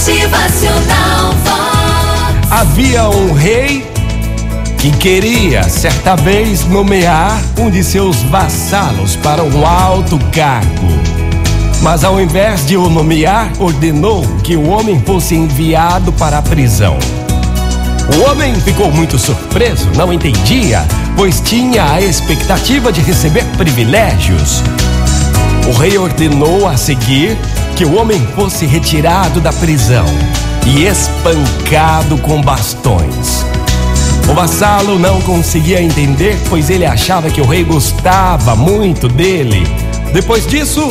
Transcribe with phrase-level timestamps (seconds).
[0.00, 2.50] Motivacional Vox.
[2.50, 3.86] Havia um rei
[4.78, 10.88] que queria, certa vez, nomear um de seus vassalos para um alto cargo.
[11.82, 16.96] Mas ao invés de o nomear, ordenou que o homem fosse enviado para a prisão.
[18.16, 20.82] O homem ficou muito surpreso, não entendia,
[21.14, 24.62] pois tinha a expectativa de receber privilégios.
[25.68, 27.36] O rei ordenou a seguir
[27.76, 30.06] que o homem fosse retirado da prisão
[30.66, 33.44] e espancado com bastões.
[34.30, 39.66] O vassalo não conseguia entender, pois ele achava que o rei gostava muito dele.
[40.12, 40.88] Depois disso,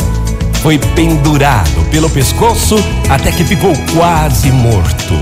[0.61, 2.75] foi pendurado pelo pescoço
[3.09, 5.13] até que ficou quase morto.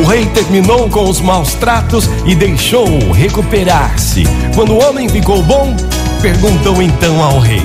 [0.00, 4.24] O rei terminou com os maus tratos e deixou-o recuperar-se.
[4.54, 5.74] Quando o homem ficou bom,
[6.20, 7.62] perguntou então ao rei: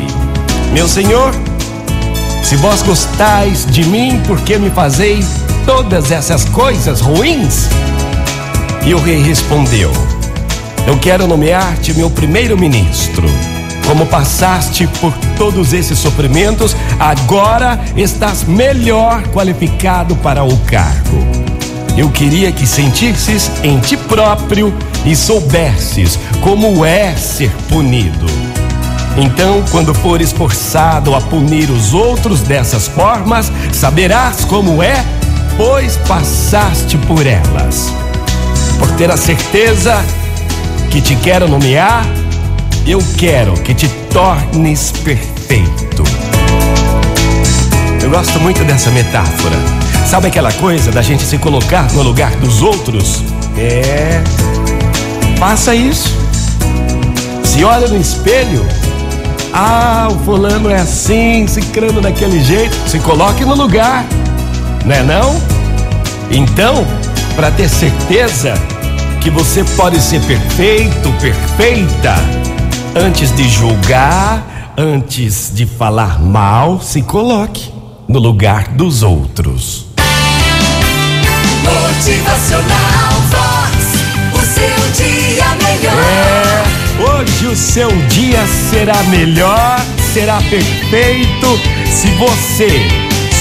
[0.73, 1.34] Meu senhor,
[2.49, 5.27] se vós gostais de mim, por que me fazeis
[5.67, 7.70] todas essas coisas ruins?
[8.84, 9.91] E o rei respondeu:
[10.88, 13.27] Eu quero nomear-te meu primeiro-ministro.
[13.85, 21.27] Como passaste por todos esses sofrimentos, agora estás melhor qualificado para o cargo.
[21.95, 24.73] Eu queria que sentisses em ti próprio
[25.05, 28.48] e soubesses como é ser punido.
[29.18, 35.04] Então, quando fores forçado a punir os outros dessas formas, saberás como é,
[35.57, 37.93] pois passaste por elas.
[38.77, 40.04] Por ter a certeza
[40.90, 42.05] que te quero nomear,
[42.88, 46.04] eu quero que te tornes perfeito.
[48.01, 49.55] Eu gosto muito dessa metáfora.
[50.07, 53.21] Sabe aquela coisa da gente se colocar no lugar dos outros?
[53.55, 54.23] É.
[55.38, 56.18] Faça isso.
[57.44, 58.66] Se olha no espelho.
[59.53, 62.75] Ah, o fulano é assim, se crando daquele jeito.
[62.87, 64.05] Se coloque no lugar.
[64.85, 65.41] Não é não?
[66.31, 66.85] Então,
[67.35, 68.53] para ter certeza
[69.22, 72.15] que você pode ser perfeito, perfeita,
[72.95, 77.71] antes de julgar, antes de falar mal, se coloque
[78.07, 79.88] no lugar dos outros.
[81.63, 82.98] Motivacional
[87.49, 89.83] o seu dia será melhor,
[90.13, 92.69] será perfeito se você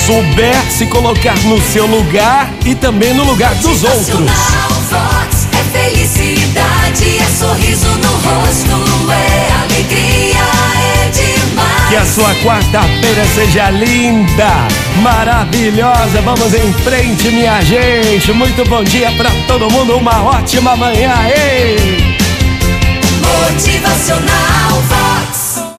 [0.07, 4.31] souber se colocar no seu lugar e também no lugar dos outros.
[4.89, 5.49] Vox.
[5.53, 10.41] É felicidade, é sorriso no rosto, é alegria,
[10.97, 11.89] é demais.
[11.91, 14.69] Que a sua quarta-feira seja linda,
[15.03, 16.23] maravilhosa.
[16.23, 18.33] Vamos em frente, minha gente.
[18.33, 19.99] Muito bom dia para todo mundo.
[19.99, 21.13] Uma ótima manhã.
[21.29, 22.08] Ei!
[23.39, 25.38] Motivacional Vox.